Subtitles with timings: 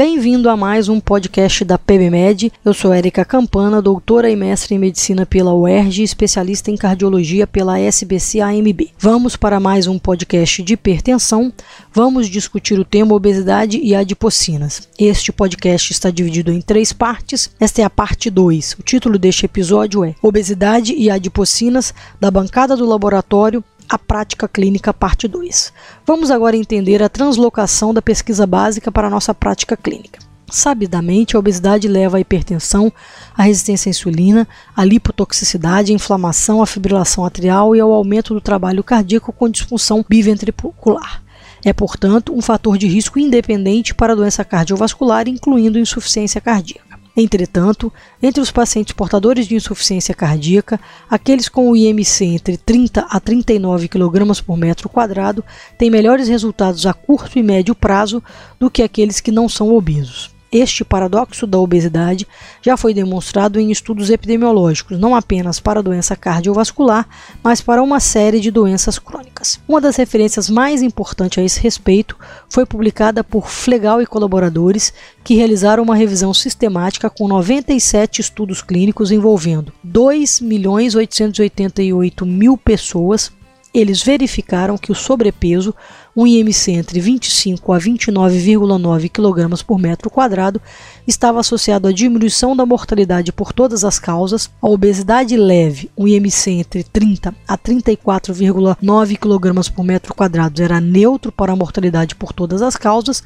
[0.00, 2.50] Bem-vindo a mais um podcast da PBMed.
[2.64, 7.78] Eu sou Érica Campana, doutora e mestre em medicina pela UERJ, especialista em cardiologia pela
[7.78, 8.92] SBC-AMB.
[8.98, 11.52] Vamos para mais um podcast de hipertensão.
[11.92, 14.88] Vamos discutir o tema obesidade e adipocinas.
[14.98, 17.50] Este podcast está dividido em três partes.
[17.60, 18.76] Esta é a parte 2.
[18.80, 24.94] O título deste episódio é Obesidade e adipocinas da bancada do laboratório a prática clínica
[24.94, 25.72] parte 2.
[26.06, 30.20] Vamos agora entender a translocação da pesquisa básica para a nossa prática clínica.
[30.48, 32.92] Sabidamente, a obesidade leva à hipertensão,
[33.36, 38.40] à resistência à insulina, à lipotoxicidade, à inflamação, à fibrilação atrial e ao aumento do
[38.40, 41.22] trabalho cardíaco com disfunção biventricular.
[41.64, 46.89] É, portanto, um fator de risco independente para a doença cardiovascular, incluindo insuficiência cardíaca.
[47.16, 47.92] Entretanto,
[48.22, 53.88] entre os pacientes portadores de insuficiência cardíaca, aqueles com o IMC entre 30 a 39
[53.88, 55.44] kg por metro quadrado
[55.76, 58.22] têm melhores resultados a curto e médio prazo
[58.58, 60.30] do que aqueles que não são obesos.
[60.52, 62.26] Este paradoxo da obesidade
[62.60, 67.08] já foi demonstrado em estudos epidemiológicos, não apenas para a doença cardiovascular,
[67.40, 69.60] mas para uma série de doenças crônicas.
[69.68, 75.36] Uma das referências mais importantes a esse respeito foi publicada por Flegal e colaboradores, que
[75.36, 83.30] realizaram uma revisão sistemática com 97 estudos clínicos envolvendo 2.888.000 pessoas
[83.72, 85.72] eles verificaram que o sobrepeso,
[86.20, 90.60] um IMC entre 25 a 29,9 kg por metro quadrado,
[91.08, 96.50] estava associado à diminuição da mortalidade por todas as causas, a obesidade leve, um IMC
[96.50, 102.60] entre 30 a 34,9 kg por metro quadrado, era neutro para a mortalidade por todas
[102.60, 103.24] as causas,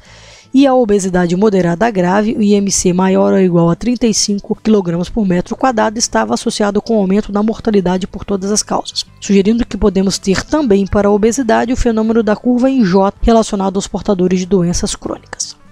[0.53, 5.55] e a obesidade moderada grave, o IMC maior ou igual a 35 kg por metro
[5.55, 10.17] quadrado, estava associado com o aumento da mortalidade por todas as causas, sugerindo que podemos
[10.17, 14.45] ter também para a obesidade o fenômeno da curva em J relacionado aos portadores de
[14.45, 15.64] doenças crônicas.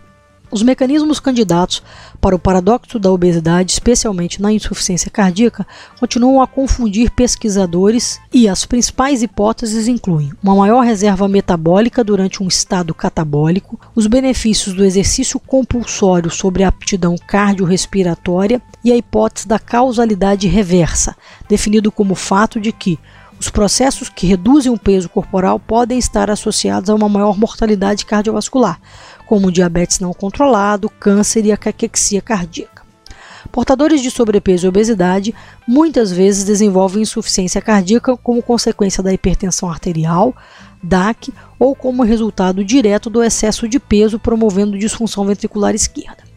[0.54, 1.82] Os mecanismos candidatos
[2.22, 5.66] para o paradoxo da obesidade, especialmente na insuficiência cardíaca,
[6.00, 12.48] continuam a confundir pesquisadores e as principais hipóteses incluem uma maior reserva metabólica durante um
[12.48, 19.58] estado catabólico, os benefícios do exercício compulsório sobre a aptidão cardiorrespiratória e a hipótese da
[19.58, 21.16] causalidade reversa,
[21.50, 23.00] definido como o fato de que
[23.44, 28.80] os processos que reduzem o peso corporal podem estar associados a uma maior mortalidade cardiovascular,
[29.26, 32.84] como diabetes não controlado, câncer e a caquexia cardíaca.
[33.52, 35.36] Portadores de sobrepeso e obesidade
[35.68, 40.36] muitas vezes desenvolvem insuficiência cardíaca como consequência da hipertensão arterial,
[40.82, 46.33] DAC ou como resultado direto do excesso de peso promovendo disfunção ventricular esquerda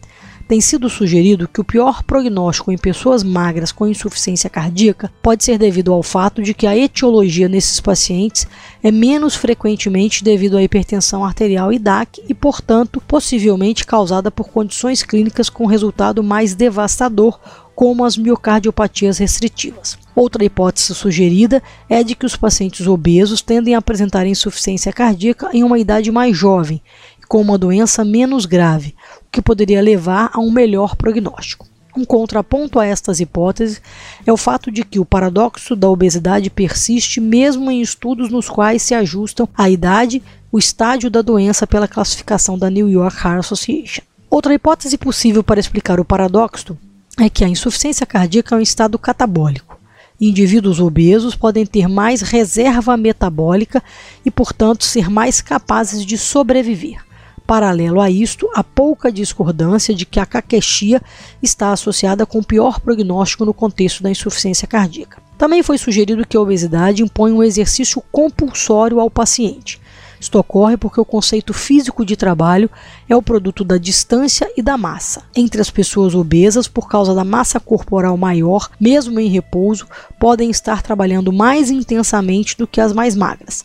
[0.47, 5.57] tem sido sugerido que o pior prognóstico em pessoas magras com insuficiência cardíaca pode ser
[5.57, 8.47] devido ao fato de que a etiologia nesses pacientes
[8.81, 15.03] é menos frequentemente devido à hipertensão arterial e DAC e, portanto, possivelmente causada por condições
[15.03, 17.39] clínicas com resultado mais devastador
[17.75, 19.99] como as miocardiopatias restritivas.
[20.15, 25.63] Outra hipótese sugerida é de que os pacientes obesos tendem a apresentar insuficiência cardíaca em
[25.63, 26.81] uma idade mais jovem
[27.27, 31.67] com uma doença menos grave, o que poderia levar a um melhor prognóstico.
[31.97, 33.81] Um contraponto a estas hipóteses
[34.23, 38.83] é o fato de que o paradoxo da obesidade persiste mesmo em estudos nos quais
[38.83, 40.21] se ajustam a idade,
[40.51, 44.03] o estágio da doença pela classificação da New York Heart Association.
[44.29, 46.77] Outra hipótese possível para explicar o paradoxo
[47.19, 49.79] é que a insuficiência cardíaca é um estado catabólico.
[50.21, 53.83] Indivíduos obesos podem ter mais reserva metabólica
[54.23, 57.06] e, portanto, ser mais capazes de sobreviver.
[57.47, 61.01] Paralelo a isto, há pouca discordância de que a caquexia
[61.41, 65.21] está associada com pior prognóstico no contexto da insuficiência cardíaca.
[65.37, 69.79] Também foi sugerido que a obesidade impõe um exercício compulsório ao paciente.
[70.19, 72.69] Isto ocorre porque o conceito físico de trabalho
[73.07, 75.23] é o produto da distância e da massa.
[75.33, 79.87] Entre as pessoas obesas, por causa da massa corporal maior, mesmo em repouso,
[80.19, 83.63] podem estar trabalhando mais intensamente do que as mais magras.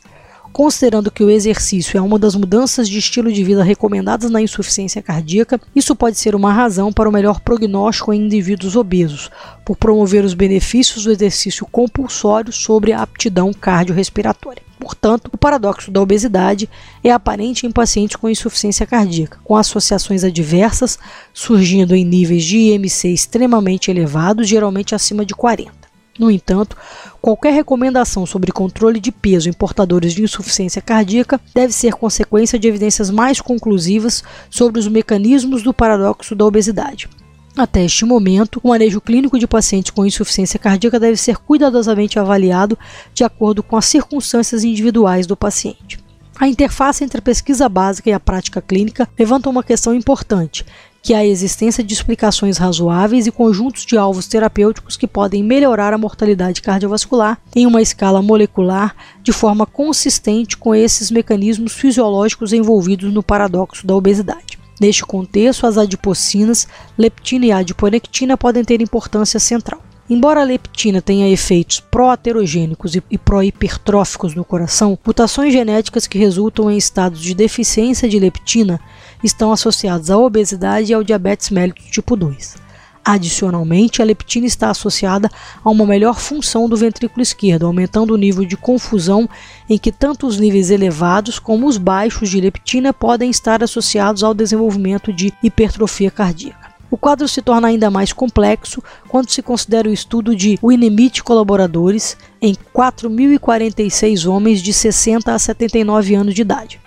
[0.52, 5.00] Considerando que o exercício é uma das mudanças de estilo de vida recomendadas na insuficiência
[5.00, 9.30] cardíaca, isso pode ser uma razão para o melhor prognóstico em indivíduos obesos,
[9.64, 14.62] por promover os benefícios do exercício compulsório sobre a aptidão cardiorrespiratória.
[14.78, 16.68] Portanto, o paradoxo da obesidade
[17.02, 20.98] é aparente em pacientes com insuficiência cardíaca, com associações adversas
[21.32, 25.81] surgindo em níveis de IMC extremamente elevados, geralmente acima de 40.
[26.18, 26.76] No entanto,
[27.20, 32.68] qualquer recomendação sobre controle de peso em portadores de insuficiência cardíaca deve ser consequência de
[32.68, 37.08] evidências mais conclusivas sobre os mecanismos do paradoxo da obesidade.
[37.56, 42.78] Até este momento, o manejo clínico de pacientes com insuficiência cardíaca deve ser cuidadosamente avaliado
[43.12, 45.98] de acordo com as circunstâncias individuais do paciente.
[46.38, 50.64] A interface entre a pesquisa básica e a prática clínica levanta uma questão importante,
[51.02, 55.98] que a existência de explicações razoáveis e conjuntos de alvos terapêuticos que podem melhorar a
[55.98, 63.22] mortalidade cardiovascular em uma escala molecular de forma consistente com esses mecanismos fisiológicos envolvidos no
[63.22, 64.58] paradoxo da obesidade.
[64.80, 69.80] Neste contexto, as adipocinas, leptina e adiponectina podem ter importância central.
[70.10, 76.76] Embora a leptina tenha efeitos pró-aterogênicos e pró-hipertróficos no coração, mutações genéticas que resultam em
[76.76, 78.80] estados de deficiência de leptina
[79.22, 82.56] estão associados à obesidade e ao diabetes mellitus tipo 2.
[83.04, 85.28] Adicionalmente, a leptina está associada
[85.64, 89.28] a uma melhor função do ventrículo esquerdo, aumentando o nível de confusão
[89.68, 94.34] em que tanto os níveis elevados como os baixos de leptina podem estar associados ao
[94.34, 96.71] desenvolvimento de hipertrofia cardíaca.
[96.92, 102.18] O quadro se torna ainda mais complexo quando se considera o estudo de e colaboradores
[102.38, 106.78] em 4.046 homens de 60 a 79 anos de idade.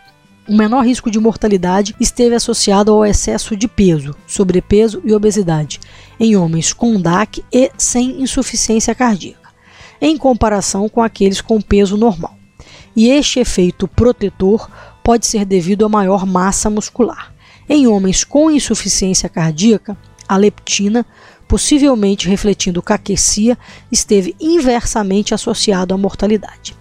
[0.47, 5.79] O menor risco de mortalidade esteve associado ao excesso de peso, sobrepeso e obesidade
[6.19, 9.49] em homens com DAC e sem insuficiência cardíaca,
[9.99, 12.37] em comparação com aqueles com peso normal.
[12.95, 14.69] E este efeito protetor
[15.03, 17.34] pode ser devido a maior massa muscular.
[17.67, 19.97] Em homens com insuficiência cardíaca,
[20.27, 21.05] a leptina,
[21.47, 23.57] possivelmente refletindo caquecia,
[23.91, 26.75] esteve inversamente associado à mortalidade.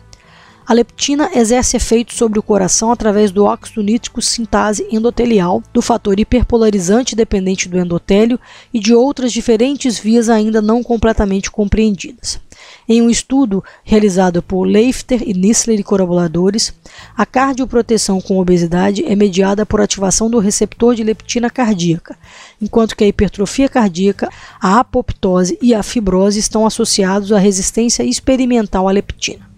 [0.67, 6.19] A leptina exerce efeito sobre o coração através do óxido nítrico sintase endotelial, do fator
[6.19, 8.41] hiperpolarizante dependente do endotélio
[8.73, 12.41] e de outras diferentes vias ainda não completamente compreendidas.
[12.89, 16.75] Em um estudo realizado por Leifter e Nissler e colaboradores,
[17.17, 22.17] a cardioproteção com obesidade é mediada por ativação do receptor de leptina cardíaca,
[22.61, 24.29] enquanto que a hipertrofia cardíaca,
[24.61, 29.49] a apoptose e a fibrose estão associados à resistência experimental à leptina.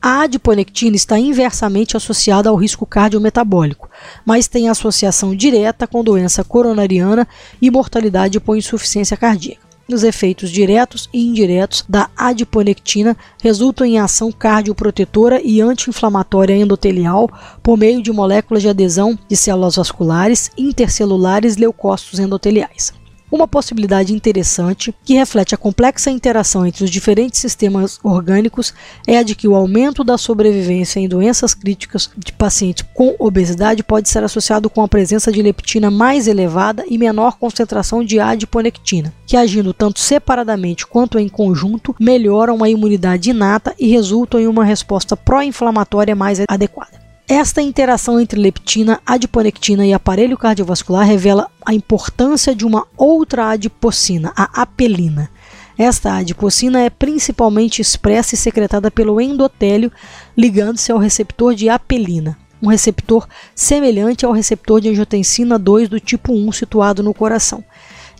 [0.00, 3.90] A adiponectina está inversamente associada ao risco cardiometabólico,
[4.24, 7.26] mas tem associação direta com doença coronariana
[7.60, 9.65] e mortalidade por insuficiência cardíaca.
[9.88, 17.30] Os efeitos diretos e indiretos da adiponectina resultam em ação cardioprotetora e anti-inflamatória endotelial
[17.62, 22.92] por meio de moléculas de adesão de células vasculares, intercelulares leucócitos endoteliais.
[23.30, 28.72] Uma possibilidade interessante, que reflete a complexa interação entre os diferentes sistemas orgânicos,
[29.04, 33.82] é a de que o aumento da sobrevivência em doenças críticas de pacientes com obesidade
[33.82, 39.12] pode ser associado com a presença de leptina mais elevada e menor concentração de adiponectina,
[39.26, 44.64] que agindo tanto separadamente quanto em conjunto, melhoram a imunidade inata e resultam em uma
[44.64, 47.05] resposta pró-inflamatória mais adequada.
[47.28, 54.32] Esta interação entre leptina, adiponectina e aparelho cardiovascular revela a importância de uma outra adipocina,
[54.36, 55.28] a apelina.
[55.76, 59.90] Esta adipocina é principalmente expressa e secretada pelo endotélio,
[60.36, 63.26] ligando-se ao receptor de apelina, um receptor
[63.56, 67.64] semelhante ao receptor de angiotensina 2 do tipo 1 situado no coração.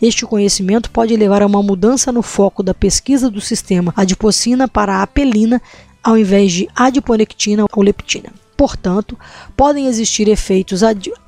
[0.01, 4.95] Este conhecimento pode levar a uma mudança no foco da pesquisa do sistema adipocina para
[4.95, 5.61] a apelina,
[6.03, 8.33] ao invés de adiponectina ou leptina.
[8.57, 9.17] Portanto,
[9.55, 10.81] podem existir efeitos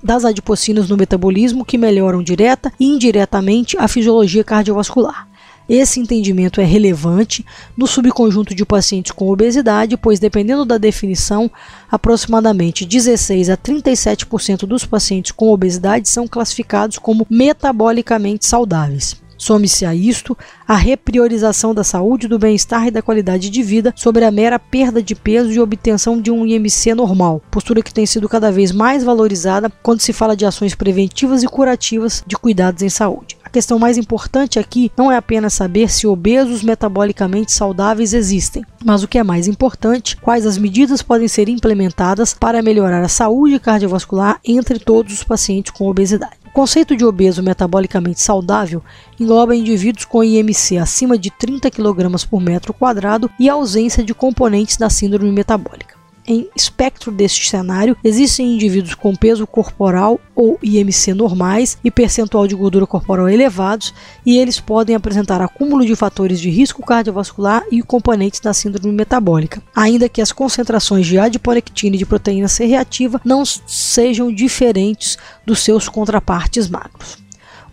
[0.04, 5.30] das adipocinas no metabolismo que melhoram direta e indiretamente a fisiologia cardiovascular.
[5.70, 7.46] Esse entendimento é relevante
[7.78, 11.52] no subconjunto de pacientes com obesidade, pois, dependendo da definição,
[11.92, 19.16] aproximadamente 16 a 37% dos pacientes com obesidade são classificados como metabolicamente saudáveis.
[19.40, 24.26] Some-se a isto a repriorização da saúde, do bem-estar e da qualidade de vida sobre
[24.26, 28.30] a mera perda de peso e obtenção de um IMC normal, postura que tem sido
[28.30, 32.90] cada vez mais valorizada quando se fala de ações preventivas e curativas de cuidados em
[32.90, 33.39] saúde.
[33.50, 39.02] A questão mais importante aqui não é apenas saber se obesos metabolicamente saudáveis existem, mas
[39.02, 43.60] o que é mais importante, quais as medidas podem ser implementadas para melhorar a saúde
[43.60, 46.38] cardiovascular entre todos os pacientes com obesidade.
[46.46, 48.84] O conceito de obeso metabolicamente saudável
[49.20, 54.78] engloba indivíduos com IMC acima de 30 kg por metro quadrado e ausência de componentes
[54.78, 55.99] da síndrome metabólica
[56.30, 62.54] em espectro deste cenário, existem indivíduos com peso corporal ou IMC normais e percentual de
[62.54, 63.94] gordura corporal elevados,
[64.24, 69.64] e eles podem apresentar acúmulo de fatores de risco cardiovascular e componentes da síndrome metabólica,
[69.76, 75.59] ainda que as concentrações de adiponectina e de proteína C reativa não sejam diferentes dos
[75.59, 77.29] seus contrapartes magros.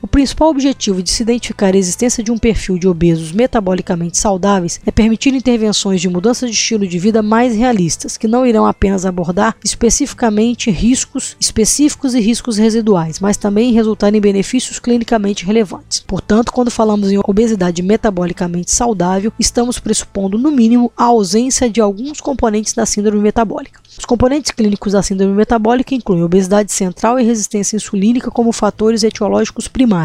[0.07, 4.81] O principal objetivo de se identificar a existência de um perfil de obesos metabolicamente saudáveis
[4.87, 9.05] é permitir intervenções de mudança de estilo de vida mais realistas, que não irão apenas
[9.05, 16.05] abordar especificamente riscos específicos e riscos residuais, mas também resultar em benefícios clinicamente relevantes.
[16.07, 22.21] Portanto, quando falamos em obesidade metabolicamente saudável, estamos pressupondo, no mínimo, a ausência de alguns
[22.21, 23.81] componentes da síndrome metabólica.
[23.99, 29.67] Os componentes clínicos da síndrome metabólica incluem obesidade central e resistência insulínica como fatores etiológicos
[29.67, 29.96] primários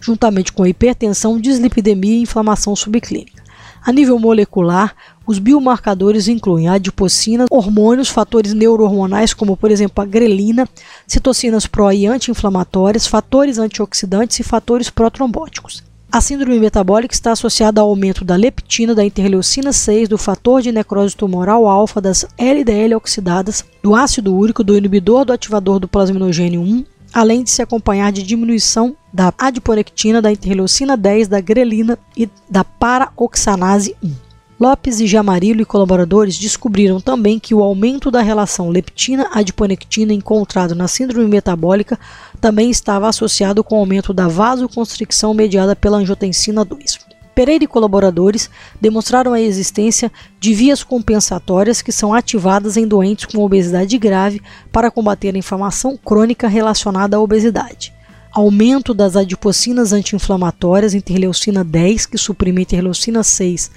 [0.00, 3.42] juntamente com hipertensão, dislipidemia e inflamação subclínica.
[3.84, 4.94] A nível molecular,
[5.26, 10.68] os biomarcadores incluem adipocina, hormônios, fatores neurohormonais como, por exemplo, a grelina,
[11.06, 15.82] citocinas pró e anti-inflamatórias, fatores antioxidantes e fatores protrombóticos.
[16.10, 20.72] A síndrome metabólica está associada ao aumento da leptina, da interleucina 6, do fator de
[20.72, 26.62] necrose tumoral alfa, das LDL oxidadas, do ácido úrico, do inibidor do ativador do plasminogênio
[26.62, 32.28] 1, além de se acompanhar de diminuição da adiponectina, da interleucina 10, da grelina e
[32.48, 34.28] da paraoxanase 1.
[34.60, 40.88] Lopes e Jamarillo e colaboradores descobriram também que o aumento da relação leptina-adiponectina encontrado na
[40.88, 41.96] síndrome metabólica
[42.40, 47.07] também estava associado com o aumento da vasoconstricção mediada pela angiotensina 2.
[47.38, 53.44] Pereira e colaboradores demonstraram a existência de vias compensatórias que são ativadas em doentes com
[53.44, 54.42] obesidade grave
[54.72, 57.94] para combater a inflamação crônica relacionada à obesidade
[58.32, 63.70] aumento das adipocinas anti-inflamatórias, interleucina 10, que suprime interleucina 6,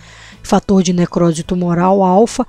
[0.44, 2.46] fator de necrose tumoral alfa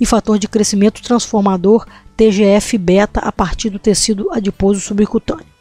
[0.00, 5.55] e fator de crescimento transformador TGF-beta a partir do tecido adiposo subcutâneo.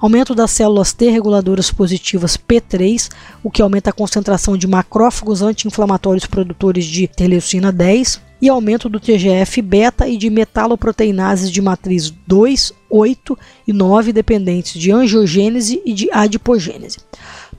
[0.00, 3.10] Aumento das células T reguladoras positivas P3,
[3.42, 9.00] o que aumenta a concentração de macrófagos anti-inflamatórios produtores de interleucina 10, e aumento do
[9.00, 16.08] TGF-beta e de metaloproteinases de matriz 2, 8 e 9 dependentes de angiogênese e de
[16.12, 16.98] adipogênese.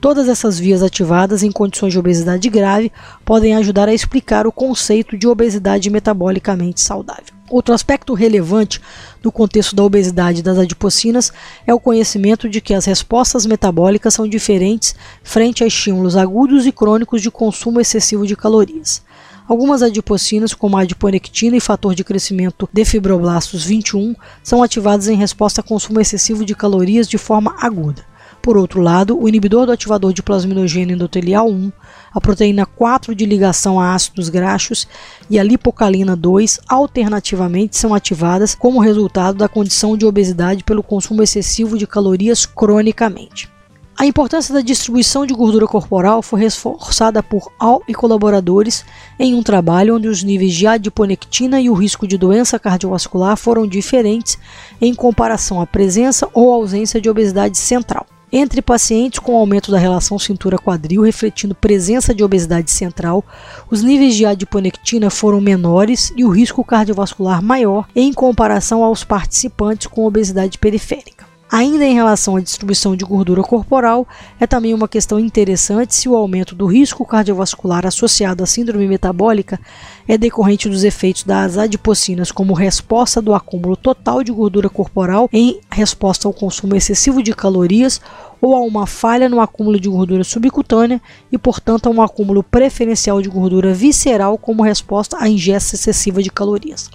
[0.00, 2.90] Todas essas vias ativadas em condições de obesidade grave
[3.24, 7.39] podem ajudar a explicar o conceito de obesidade metabolicamente saudável.
[7.50, 8.80] Outro aspecto relevante
[9.20, 11.32] do contexto da obesidade das adipocinas
[11.66, 16.70] é o conhecimento de que as respostas metabólicas são diferentes frente a estímulos agudos e
[16.70, 19.02] crônicos de consumo excessivo de calorias.
[19.48, 24.14] Algumas adipocinas, como a adiponectina e fator de crescimento de fibroblastos 21,
[24.44, 28.04] são ativadas em resposta a consumo excessivo de calorias de forma aguda.
[28.42, 31.70] Por outro lado, o inibidor do ativador de plasminogênio endotelial 1,
[32.12, 34.88] a proteína 4 de ligação a ácidos graxos
[35.28, 41.22] e a lipocalina 2 alternativamente são ativadas como resultado da condição de obesidade pelo consumo
[41.22, 43.50] excessivo de calorias cronicamente.
[43.94, 48.82] A importância da distribuição de gordura corporal foi reforçada por Al e colaboradores
[49.18, 53.66] em um trabalho onde os níveis de adiponectina e o risco de doença cardiovascular foram
[53.66, 54.38] diferentes
[54.80, 58.06] em comparação à presença ou ausência de obesidade central.
[58.32, 63.24] Entre pacientes com aumento da relação cintura-quadril, refletindo presença de obesidade central,
[63.68, 69.88] os níveis de adiponectina foram menores e o risco cardiovascular maior em comparação aos participantes
[69.88, 71.29] com obesidade periférica.
[71.52, 74.06] Ainda em relação à distribuição de gordura corporal,
[74.38, 79.58] é também uma questão interessante se o aumento do risco cardiovascular associado à síndrome metabólica
[80.06, 85.58] é decorrente dos efeitos das adipocinas como resposta do acúmulo total de gordura corporal em
[85.68, 88.00] resposta ao consumo excessivo de calorias
[88.40, 91.02] ou a uma falha no acúmulo de gordura subcutânea
[91.32, 96.30] e, portanto, a um acúmulo preferencial de gordura visceral como resposta à ingesta excessiva de
[96.30, 96.88] calorias.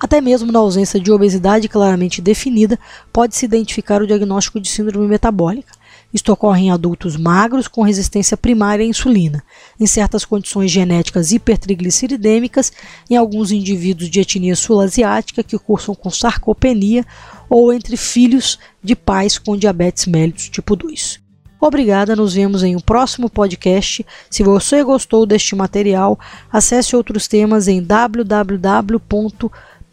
[0.00, 2.78] Até mesmo na ausência de obesidade claramente definida,
[3.12, 5.72] pode-se identificar o diagnóstico de síndrome metabólica.
[6.14, 9.42] Isto ocorre em adultos magros com resistência primária à insulina,
[9.78, 12.72] em certas condições genéticas hipertrigliceridêmicas,
[13.10, 17.04] em alguns indivíduos de etnia sul-asiática que cursam com sarcopenia
[17.50, 21.20] ou entre filhos de pais com diabetes mellitus tipo 2.
[21.60, 24.06] Obrigada, nos vemos em um próximo podcast.
[24.30, 26.16] Se você gostou deste material,
[26.52, 29.00] acesse outros temas em www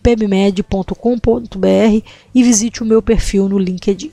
[0.05, 1.65] pebmed.com.br
[2.35, 4.11] e visite o meu perfil no LinkedIn.